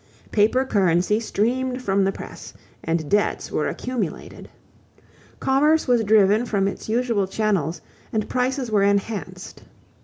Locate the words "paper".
0.31-0.65